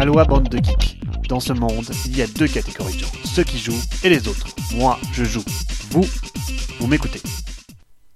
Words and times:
Aloha 0.00 0.24
bande 0.24 0.48
de 0.48 0.56
geeks. 0.56 0.98
Dans 1.28 1.40
ce 1.40 1.52
monde, 1.52 1.84
il 2.06 2.16
y 2.16 2.22
a 2.22 2.26
deux 2.26 2.48
catégories 2.48 2.94
de 2.94 3.00
gens, 3.00 3.12
ceux 3.22 3.44
qui 3.44 3.58
jouent 3.58 3.82
et 4.02 4.08
les 4.08 4.28
autres. 4.28 4.46
Moi, 4.74 4.98
je 5.12 5.24
joue. 5.24 5.44
Vous, 5.90 6.06
vous 6.78 6.86
m'écoutez. 6.86 7.20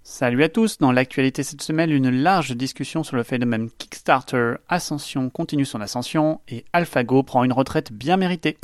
Salut 0.03 0.43
à 0.45 0.49
tous, 0.49 0.79
dans 0.79 0.93
l'actualité 0.93 1.43
cette 1.43 1.61
semaine, 1.61 1.91
une 1.91 2.09
large 2.09 2.57
discussion 2.57 3.05
sur 3.05 3.17
le 3.17 3.23
phénomène 3.23 3.69
Kickstarter, 3.69 4.55
Ascension 4.71 5.29
continue 5.29 5.67
son 5.67 5.83
ascension 5.83 6.41
et 6.49 6.65
AlphaGo 6.73 7.23
prend 7.23 7.45
une 7.45 7.53
retraite 7.53 7.93
bien 7.93 8.17
méritée. 8.17 8.57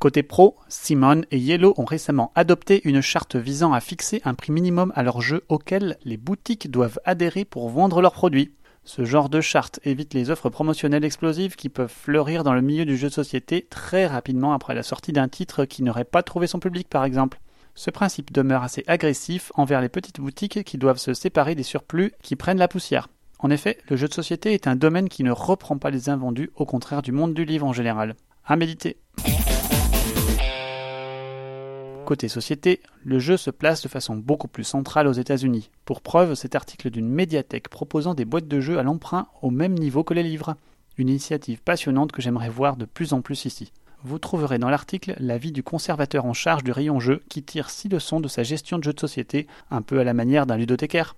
Côté 0.00 0.24
pro, 0.24 0.56
Simon 0.68 1.20
et 1.30 1.38
Yellow 1.38 1.74
ont 1.76 1.84
récemment 1.84 2.32
adopté 2.34 2.80
une 2.82 3.00
charte 3.00 3.36
visant 3.36 3.72
à 3.72 3.78
fixer 3.78 4.22
un 4.24 4.34
prix 4.34 4.50
minimum 4.50 4.92
à 4.96 5.04
leurs 5.04 5.20
jeux 5.20 5.44
auxquels 5.48 5.98
les 6.04 6.16
boutiques 6.16 6.68
doivent 6.68 6.98
adhérer 7.04 7.44
pour 7.44 7.68
vendre 7.68 8.02
leurs 8.02 8.14
produits. 8.14 8.50
Ce 8.92 9.04
genre 9.04 9.28
de 9.28 9.40
charte 9.40 9.78
évite 9.84 10.14
les 10.14 10.30
offres 10.30 10.50
promotionnelles 10.50 11.04
explosives 11.04 11.54
qui 11.54 11.68
peuvent 11.68 11.94
fleurir 11.96 12.42
dans 12.42 12.54
le 12.54 12.60
milieu 12.60 12.84
du 12.84 12.96
jeu 12.96 13.06
de 13.06 13.14
société 13.14 13.68
très 13.70 14.08
rapidement 14.08 14.52
après 14.52 14.74
la 14.74 14.82
sortie 14.82 15.12
d'un 15.12 15.28
titre 15.28 15.64
qui 15.64 15.84
n'aurait 15.84 16.02
pas 16.02 16.24
trouvé 16.24 16.48
son 16.48 16.58
public 16.58 16.88
par 16.88 17.04
exemple. 17.04 17.40
Ce 17.76 17.92
principe 17.92 18.32
demeure 18.32 18.64
assez 18.64 18.82
agressif 18.88 19.52
envers 19.54 19.80
les 19.80 19.88
petites 19.88 20.20
boutiques 20.20 20.64
qui 20.64 20.76
doivent 20.76 20.98
se 20.98 21.14
séparer 21.14 21.54
des 21.54 21.62
surplus 21.62 22.10
qui 22.20 22.34
prennent 22.34 22.58
la 22.58 22.66
poussière. 22.66 23.06
En 23.38 23.50
effet, 23.50 23.78
le 23.88 23.94
jeu 23.94 24.08
de 24.08 24.12
société 24.12 24.54
est 24.54 24.66
un 24.66 24.74
domaine 24.74 25.08
qui 25.08 25.22
ne 25.22 25.30
reprend 25.30 25.78
pas 25.78 25.90
les 25.90 26.08
invendus, 26.08 26.50
au 26.56 26.66
contraire 26.66 27.02
du 27.02 27.12
monde 27.12 27.32
du 27.32 27.44
livre 27.44 27.68
en 27.68 27.72
général. 27.72 28.16
À 28.44 28.56
méditer. 28.56 28.96
Côté 32.10 32.26
société, 32.26 32.80
le 33.04 33.20
jeu 33.20 33.36
se 33.36 33.50
place 33.50 33.84
de 33.84 33.88
façon 33.88 34.16
beaucoup 34.16 34.48
plus 34.48 34.64
centrale 34.64 35.06
aux 35.06 35.12
États-Unis. 35.12 35.70
Pour 35.84 36.00
preuve, 36.00 36.34
cet 36.34 36.56
article 36.56 36.90
d'une 36.90 37.08
médiathèque 37.08 37.68
proposant 37.68 38.14
des 38.14 38.24
boîtes 38.24 38.48
de 38.48 38.58
jeux 38.58 38.80
à 38.80 38.82
l'emprunt 38.82 39.28
au 39.42 39.50
même 39.50 39.78
niveau 39.78 40.02
que 40.02 40.12
les 40.12 40.24
livres. 40.24 40.56
Une 40.98 41.08
initiative 41.08 41.62
passionnante 41.62 42.10
que 42.10 42.20
j'aimerais 42.20 42.48
voir 42.48 42.76
de 42.76 42.84
plus 42.84 43.12
en 43.12 43.20
plus 43.20 43.44
ici. 43.44 43.70
Vous 44.02 44.18
trouverez 44.18 44.58
dans 44.58 44.70
l'article 44.70 45.14
l'avis 45.20 45.52
du 45.52 45.62
conservateur 45.62 46.24
en 46.24 46.32
charge 46.32 46.64
du 46.64 46.72
rayon 46.72 46.98
jeu 46.98 47.22
qui 47.28 47.44
tire 47.44 47.70
six 47.70 47.88
leçons 47.88 48.18
de 48.18 48.26
sa 48.26 48.42
gestion 48.42 48.78
de 48.78 48.82
jeux 48.82 48.92
de 48.92 48.98
société, 48.98 49.46
un 49.70 49.80
peu 49.80 50.00
à 50.00 50.04
la 50.04 50.12
manière 50.12 50.46
d'un 50.46 50.56
ludothécaire. 50.56 51.14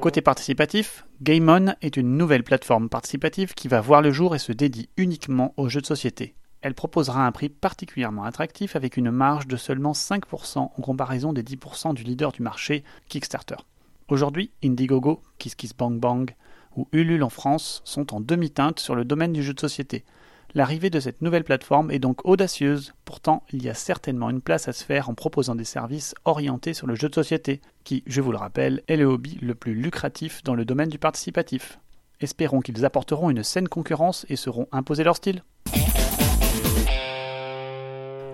Côté 0.00 0.20
participatif, 0.20 1.04
GameOn 1.22 1.74
est 1.82 1.96
une 1.96 2.16
nouvelle 2.16 2.44
plateforme 2.44 2.88
participative 2.88 3.54
qui 3.54 3.66
va 3.66 3.80
voir 3.80 4.00
le 4.00 4.12
jour 4.12 4.36
et 4.36 4.38
se 4.38 4.52
dédie 4.52 4.90
uniquement 4.96 5.54
aux 5.56 5.68
jeux 5.68 5.80
de 5.80 5.86
société 5.86 6.36
elle 6.66 6.74
proposera 6.74 7.24
un 7.24 7.30
prix 7.30 7.48
particulièrement 7.48 8.24
attractif 8.24 8.74
avec 8.74 8.96
une 8.96 9.12
marge 9.12 9.46
de 9.46 9.56
seulement 9.56 9.92
5% 9.92 10.58
en 10.58 10.68
comparaison 10.82 11.32
des 11.32 11.44
10% 11.44 11.94
du 11.94 12.02
leader 12.02 12.32
du 12.32 12.42
marché, 12.42 12.82
Kickstarter. 13.08 13.54
Aujourd'hui, 14.08 14.50
Indiegogo, 14.64 15.22
KissKissBankBank 15.38 16.34
ou 16.76 16.88
Ulule 16.90 17.22
en 17.22 17.28
France 17.28 17.82
sont 17.84 18.12
en 18.12 18.20
demi-teinte 18.20 18.80
sur 18.80 18.96
le 18.96 19.04
domaine 19.04 19.32
du 19.32 19.44
jeu 19.44 19.54
de 19.54 19.60
société. 19.60 20.04
L'arrivée 20.56 20.90
de 20.90 20.98
cette 20.98 21.22
nouvelle 21.22 21.44
plateforme 21.44 21.92
est 21.92 22.00
donc 22.00 22.26
audacieuse, 22.26 22.94
pourtant 23.04 23.44
il 23.52 23.62
y 23.62 23.68
a 23.68 23.74
certainement 23.74 24.28
une 24.28 24.40
place 24.40 24.66
à 24.66 24.72
se 24.72 24.82
faire 24.82 25.08
en 25.08 25.14
proposant 25.14 25.54
des 25.54 25.62
services 25.62 26.16
orientés 26.24 26.74
sur 26.74 26.88
le 26.88 26.96
jeu 26.96 27.08
de 27.08 27.14
société, 27.14 27.60
qui, 27.84 28.02
je 28.08 28.20
vous 28.20 28.32
le 28.32 28.38
rappelle, 28.38 28.82
est 28.88 28.96
le 28.96 29.04
hobby 29.04 29.38
le 29.40 29.54
plus 29.54 29.76
lucratif 29.76 30.42
dans 30.42 30.56
le 30.56 30.64
domaine 30.64 30.88
du 30.88 30.98
participatif. 30.98 31.78
Espérons 32.18 32.60
qu'ils 32.60 32.84
apporteront 32.84 33.30
une 33.30 33.44
saine 33.44 33.68
concurrence 33.68 34.26
et 34.28 34.34
seront 34.34 34.66
imposés 34.72 35.04
leur 35.04 35.14
style. 35.14 35.44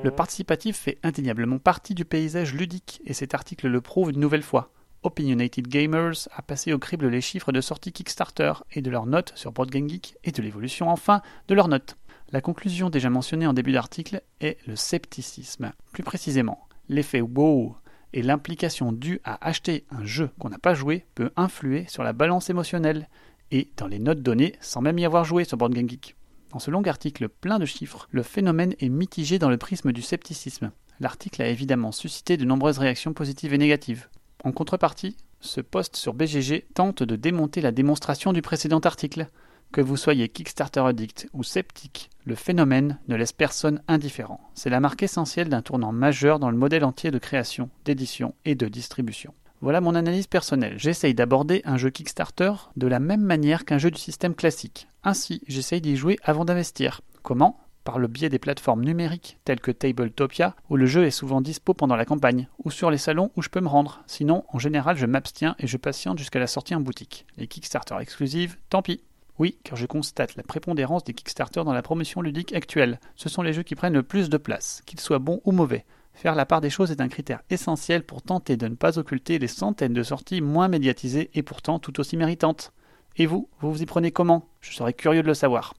Le 0.05 0.11
participatif 0.11 0.78
fait 0.78 0.98
indéniablement 1.05 1.61
partie 1.61 1.95
du 1.95 2.05
paysage 2.05 2.55
ludique 2.55 3.00
et 3.05 3.12
cet 3.12 3.34
article 3.34 3.69
le 3.69 3.81
prouve 3.81 4.11
une 4.11 4.19
nouvelle 4.19 4.42
fois. 4.42 4.72
Opinionated 5.05 5.69
Gamers 5.69 6.28
a 6.34 6.42
passé 6.42 6.72
au 6.72 6.78
crible 6.81 7.06
les 7.06 7.20
chiffres 7.20 7.53
de 7.53 7.61
sortie 7.61 7.92
Kickstarter 7.92 8.53
et 8.73 8.83
de 8.83 8.91
leurs 8.91 9.06
notes 9.06 9.33
sur 9.36 9.53
BoardGameGeek 9.53 10.17
et 10.25 10.33
de 10.33 10.42
l'évolution 10.42 10.89
enfin 10.89 11.23
de 11.47 11.55
leurs 11.55 11.69
notes. 11.69 11.97
La 12.33 12.41
conclusion 12.41 12.91
déjà 12.91 13.11
mentionnée 13.11 13.47
en 13.47 13.53
début 13.53 13.70
d'article 13.70 14.23
est 14.41 14.58
le 14.67 14.74
scepticisme. 14.74 15.73
Plus 15.92 16.02
précisément, 16.02 16.67
l'effet 16.89 17.20
wow 17.20 17.77
et 18.13 18.23
l'implication 18.23 18.90
due 18.90 19.20
à 19.23 19.46
acheter 19.46 19.84
un 19.90 20.05
jeu 20.05 20.30
qu'on 20.40 20.51
n'a 20.51 20.58
pas 20.58 20.74
joué 20.74 21.07
peut 21.14 21.30
influer 21.36 21.86
sur 21.89 22.02
la 22.02 22.13
balance 22.13 22.51
émotionnelle 22.51 23.08
et 23.52 23.70
dans 23.77 23.86
les 23.86 24.01
notes 24.01 24.23
données 24.23 24.57
sans 24.61 24.80
même 24.80 24.98
y 24.98 25.05
avoir 25.05 25.24
joué 25.24 25.45
sur 25.45 25.57
BoardGameGeek. 25.58 26.17
Dans 26.52 26.58
ce 26.58 26.70
long 26.70 26.83
article 26.83 27.30
plein 27.30 27.58
de 27.58 27.64
chiffres, 27.64 28.08
le 28.11 28.23
phénomène 28.23 28.74
est 28.79 28.90
mitigé 28.90 29.39
dans 29.39 29.48
le 29.48 29.57
prisme 29.57 29.90
du 29.90 30.02
scepticisme. 30.02 30.70
L'article 31.01 31.40
a 31.40 31.48
évidemment 31.48 31.92
suscité 31.92 32.36
de 32.36 32.45
nombreuses 32.45 32.77
réactions 32.77 33.14
positives 33.14 33.55
et 33.55 33.58
négatives. 33.58 34.08
En 34.45 34.52
contrepartie, 34.52 35.17
ce 35.40 35.63
post 35.63 35.96
sur 35.96 36.13
BGG 36.13 36.67
tente 36.74 37.02
de 37.02 37.17
démonter 37.17 37.63
la 37.63 37.73
démonstration 37.73 38.35
du 38.35 38.42
précédent 38.42 38.80
article. 38.80 39.29
Que 39.73 39.80
vous 39.80 39.96
soyez 39.96 40.29
Kickstarter 40.29 40.80
addict 40.80 41.27
ou 41.33 41.42
sceptique, 41.42 42.11
le 42.27 42.35
phénomène 42.35 42.98
ne 43.08 43.17
laisse 43.17 43.33
personne 43.33 43.83
indifférent. 43.89 44.51
C'est 44.52 44.69
la 44.69 44.80
marque 44.80 45.02
essentielle 45.02 45.48
d'un 45.48 45.63
tournant 45.63 45.92
majeur 45.92 46.39
dans 46.39 46.51
le 46.51 46.58
modèle 46.58 46.84
entier 46.84 47.11
de 47.11 47.19
création, 47.19 47.70
d'édition 47.86 48.34
et 48.45 48.55
de 48.55 48.69
distribution. 48.69 49.33
Voilà 49.62 49.80
mon 49.80 49.95
analyse 49.95 50.27
personnelle. 50.27 50.74
J'essaye 50.77 51.14
d'aborder 51.14 51.62
un 51.64 51.77
jeu 51.77 51.89
Kickstarter 51.89 52.52
de 52.77 52.89
la 52.89 52.98
même 52.98 53.20
manière 53.20 53.64
qu'un 53.64 53.78
jeu 53.78 53.92
du 53.92 54.00
système 54.00 54.34
classique. 54.34 54.89
Ainsi, 55.05 55.40
j'essaye 55.46 55.80
d'y 55.80 55.95
jouer 55.95 56.18
avant 56.24 56.45
d'investir. 56.45 57.00
Comment? 57.23 57.61
Par 57.84 58.01
le 58.01 58.08
biais 58.08 58.28
des 58.28 58.40
plateformes 58.40 58.84
numériques 58.84 59.39
telles 59.45 59.61
que 59.61 59.70
Tabletopia, 59.70 60.56
où 60.68 60.77
le 60.77 60.86
jeu 60.86 61.05
est 61.05 61.12
souvent 61.12 61.40
dispo 61.40 61.74
pendant 61.74 61.95
la 61.95 62.05
campagne, 62.05 62.48
ou 62.64 62.72
sur 62.72 62.90
les 62.90 62.98
salons 62.98 63.30
où 63.36 63.42
je 63.42 63.51
peux 63.51 63.61
me 63.61 63.68
rendre. 63.68 64.02
Sinon, 64.08 64.45
en 64.48 64.58
général, 64.58 64.96
je 64.96 65.06
m'abstiens 65.06 65.55
et 65.61 65.68
je 65.68 65.77
patiente 65.77 66.18
jusqu'à 66.18 66.40
la 66.40 66.48
sortie 66.48 66.74
en 66.74 66.80
boutique. 66.80 67.24
Les 67.36 67.46
Kickstarter 67.46 67.95
exclusives, 68.01 68.56
tant 68.68 68.83
pis. 68.83 69.05
Oui, 69.39 69.58
car 69.62 69.77
je 69.77 69.86
constate 69.86 70.34
la 70.34 70.42
prépondérance 70.42 71.05
des 71.05 71.14
Kickstarter 71.14 71.62
dans 71.62 71.72
la 71.72 71.83
promotion 71.83 72.20
ludique 72.20 72.52
actuelle. 72.52 72.98
Ce 73.14 73.28
sont 73.28 73.42
les 73.42 73.52
jeux 73.52 73.62
qui 73.62 73.77
prennent 73.77 73.95
le 73.95 74.02
plus 74.02 74.28
de 74.28 74.39
place, 74.39 74.83
qu'ils 74.86 74.98
soient 74.98 75.20
bons 75.20 75.40
ou 75.45 75.52
mauvais. 75.52 75.84
Faire 76.12 76.34
la 76.34 76.46
part 76.46 76.61
des 76.61 76.70
choses 76.70 76.90
est 76.90 77.00
un 77.00 77.08
critère 77.08 77.42
essentiel 77.50 78.05
pour 78.05 78.23
tenter 78.23 78.56
de 78.56 78.68
ne 78.68 78.74
pas 78.74 78.98
occulter 78.98 79.39
les 79.39 79.48
centaines 79.48 79.95
de 79.95 80.02
sorties 80.02 80.40
moins 80.40 80.68
médiatisées 80.68 81.30
et 81.34 81.42
pourtant 81.42 81.78
tout 81.78 81.98
aussi 81.98 82.17
méritantes. 82.17 82.73
Et 83.17 83.27
vous, 83.27 83.48
vous 83.61 83.73
vous 83.73 83.83
y 83.83 83.86
prenez 83.86 84.12
comment? 84.12 84.48
Je 84.61 84.72
serais 84.72 84.92
curieux 84.92 85.22
de 85.22 85.27
le 85.27 85.34
savoir. 85.34 85.74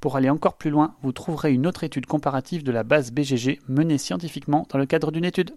Pour 0.00 0.16
aller 0.16 0.30
encore 0.30 0.56
plus 0.56 0.70
loin, 0.70 0.94
vous 1.02 1.12
trouverez 1.12 1.52
une 1.52 1.66
autre 1.66 1.84
étude 1.84 2.06
comparative 2.06 2.62
de 2.62 2.72
la 2.72 2.84
base 2.84 3.12
BGG 3.12 3.60
menée 3.68 3.98
scientifiquement 3.98 4.66
dans 4.70 4.78
le 4.78 4.86
cadre 4.86 5.10
d'une 5.10 5.24
étude. 5.24 5.54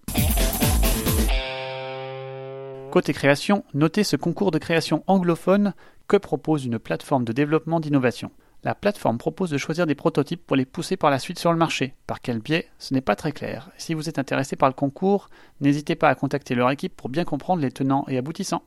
Côté 2.92 3.14
création, 3.14 3.64
notez 3.74 4.04
ce 4.04 4.16
concours 4.16 4.52
de 4.52 4.58
création 4.58 5.04
anglophone 5.08 5.74
que 6.08 6.18
propose 6.18 6.66
une 6.66 6.80
plateforme 6.80 7.24
de 7.24 7.34
développement 7.34 7.80
d'innovation. 7.80 8.32
La 8.62 8.76
plateforme 8.76 9.18
propose 9.18 9.50
de 9.52 9.58
choisir 9.58 9.88
des 9.88 9.96
prototypes 9.96 10.46
pour 10.46 10.58
les 10.58 10.66
pousser 10.66 10.98
par 10.98 11.10
la 11.10 11.20
suite 11.20 11.40
sur 11.40 11.54
le 11.54 11.58
marché. 11.58 11.94
Par 12.08 12.20
quel 12.20 12.40
biais? 12.40 12.68
Ce 12.78 12.94
n'est 12.94 13.00
pas 13.00 13.16
très 13.16 13.32
clair. 13.32 13.70
Si 13.78 13.94
vous 13.94 14.10
êtes 14.10 14.20
intéressé 14.20 14.58
par 14.58 14.68
le 14.68 14.74
concours, 14.74 15.30
n'hésitez 15.62 15.96
pas 15.96 16.10
à 16.10 16.16
contacter 16.16 16.56
leur 16.56 16.70
équipe 16.70 16.94
pour 16.94 17.08
bien 17.08 17.24
comprendre 17.24 17.62
les 17.62 17.72
tenants 17.72 18.04
et 18.10 18.18
aboutissants. 18.18 18.64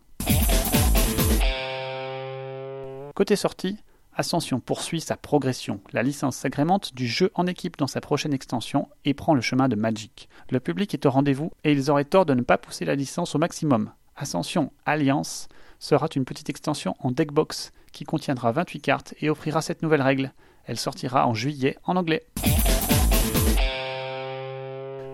Côté 3.14 3.36
sortie, 3.36 3.76
Ascension 4.14 4.60
poursuit 4.60 5.02
sa 5.02 5.18
progression. 5.18 5.82
La 5.92 6.02
licence 6.02 6.36
s'agrémente 6.36 6.94
du 6.94 7.06
jeu 7.06 7.30
en 7.34 7.46
équipe 7.46 7.76
dans 7.76 7.86
sa 7.86 8.00
prochaine 8.00 8.32
extension 8.32 8.88
et 9.04 9.12
prend 9.12 9.34
le 9.34 9.42
chemin 9.42 9.68
de 9.68 9.76
Magic. 9.76 10.30
Le 10.50 10.60
public 10.60 10.94
est 10.94 11.04
au 11.04 11.10
rendez-vous 11.10 11.50
et 11.64 11.72
ils 11.72 11.90
auraient 11.90 12.06
tort 12.06 12.24
de 12.24 12.32
ne 12.32 12.42
pas 12.42 12.56
pousser 12.56 12.86
la 12.86 12.94
licence 12.94 13.34
au 13.34 13.38
maximum. 13.38 13.92
Ascension 14.16 14.72
Alliance 14.86 15.48
sera 15.82 16.06
une 16.14 16.24
petite 16.24 16.48
extension 16.48 16.94
en 17.00 17.10
deckbox 17.10 17.72
qui 17.90 18.04
contiendra 18.04 18.52
28 18.52 18.80
cartes 18.80 19.14
et 19.20 19.28
offrira 19.28 19.60
cette 19.60 19.82
nouvelle 19.82 20.00
règle. 20.00 20.32
Elle 20.64 20.78
sortira 20.78 21.26
en 21.26 21.34
juillet 21.34 21.76
en 21.84 21.96
anglais. 21.96 22.24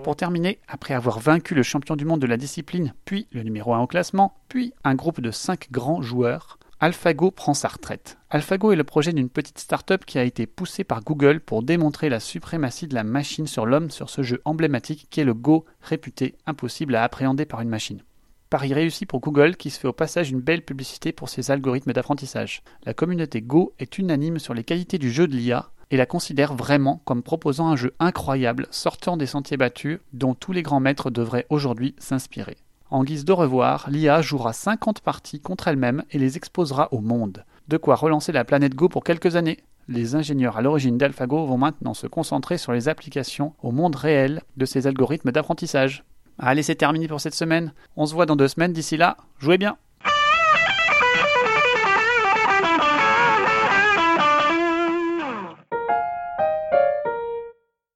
Pour 0.05 0.15
terminer, 0.15 0.61
après 0.69 0.93
avoir 0.93 1.21
vaincu 1.21 1.55
le 1.55 1.63
champion 1.63 1.97
du 1.97 2.05
monde 2.05 2.21
de 2.21 2.27
la 2.27 2.37
discipline, 2.37 2.93
puis 3.07 3.27
le 3.33 3.43
numéro 3.43 3.73
1 3.73 3.81
au 3.81 3.87
classement, 3.87 4.35
puis 4.49 4.75
un 4.85 4.95
groupe 4.95 5.23
de 5.23 5.31
5 5.31 5.71
grands 5.71 6.03
joueurs, 6.03 6.59
AlphaGo 6.81 7.31
prend 7.31 7.55
sa 7.55 7.69
retraite. 7.69 8.19
AlphaGo 8.29 8.73
est 8.73 8.77
le 8.77 8.85
projet 8.85 9.13
d'une 9.15 9.31
petite 9.31 9.59
start-up 9.59 10.05
qui 10.05 10.19
a 10.19 10.23
été 10.23 10.47
poussée 10.47 10.85
par 10.85 11.03
Google 11.03 11.41
pour 11.41 11.63
démontrer 11.63 12.11
la 12.11 12.21
suprématie 12.21 12.87
de 12.87 12.95
la 12.95 13.05
machine 13.05 13.47
sur 13.47 13.65
l'homme 13.65 13.91
sur 13.91 14.11
ce 14.11 14.23
jeu 14.23 14.43
emblématique 14.45 15.09
qui 15.11 15.21
est 15.21 15.25
le 15.25 15.35
Go, 15.35 15.65
réputé 15.81 16.37
impossible 16.47 16.95
à 16.95 17.05
appréhender 17.05 17.47
par 17.47 17.63
une 17.63 17.71
machine. 17.71 18.03
Paris 18.51 18.73
réussi 18.73 19.05
pour 19.05 19.21
Google 19.21 19.57
qui 19.57 19.69
se 19.69 19.79
fait 19.79 19.89
au 19.89 19.93
passage 19.93 20.31
une 20.31 20.41
belle 20.41 20.63
publicité 20.63 21.13
pour 21.13 21.29
ses 21.29 21.51
algorithmes 21.51 21.93
d'apprentissage. 21.93 22.63
La 22.87 22.95
communauté 22.95 23.43
Go 23.43 23.75
est 23.79 23.99
unanime 23.99 24.39
sur 24.39 24.55
les 24.55 24.65
qualités 24.65 24.97
du 24.97 25.11
jeu 25.11 25.29
de 25.29 25.37
l'IA 25.37 25.71
et 25.91 25.99
la 25.99 26.07
considère 26.07 26.55
vraiment 26.55 27.03
comme 27.05 27.23
proposant 27.23 27.69
un 27.69 27.77
jeu 27.77 27.95
incroyable 27.99 28.67
sortant 28.71 29.19
des 29.19 29.27
sentiers 29.27 29.59
battus 29.59 29.99
dont 30.15 30.33
tous 30.35 30.53
les 30.53 30.63
grands 30.63 30.81
maîtres 30.81 31.11
devraient 31.11 31.47
aujourd'hui 31.51 31.95
s'inspirer. 31.99 32.57
En 32.91 33.05
guise 33.05 33.27
de 33.27 33.33
revoir, 33.33 33.91
l'IA 33.91 34.23
jouera 34.23 34.55
50 34.55 35.01
parties 35.01 35.41
contre 35.41 35.69
elle-même 35.69 36.05
et 36.11 36.19
les 36.19 36.39
exposera 36.39 36.89
au 36.93 37.01
monde. 37.01 37.45
De 37.69 37.77
quoi 37.77 37.97
relancer 37.97 38.33
la 38.33 38.47
planète 38.47 38.75
Go 38.75 38.89
pour 38.89 39.05
quelques 39.05 39.37
années. 39.37 39.59
Les 39.89 40.15
ingénieurs 40.15 40.57
à 40.57 40.63
l'origine 40.63 40.97
d'AlphaGo 40.97 41.45
vont 41.45 41.59
maintenant 41.59 41.93
se 41.93 42.07
concentrer 42.07 42.57
sur 42.57 42.73
les 42.73 42.89
applications 42.89 43.55
au 43.63 43.73
monde 43.73 43.97
réel 43.97 44.41
de 44.57 44.65
ces 44.65 44.87
algorithmes 44.87 45.33
d'apprentissage. 45.33 46.05
Allez, 46.39 46.63
c'est 46.63 46.77
terminé 46.77 47.09
pour 47.09 47.21
cette 47.21 47.35
semaine. 47.35 47.73
On 47.97 48.07
se 48.07 48.15
voit 48.15 48.27
dans 48.27 48.37
deux 48.37 48.49
semaines. 48.49 48.73
D'ici 48.73 48.97
là, 48.97 49.17
jouez 49.39 49.59
bien. 49.59 49.77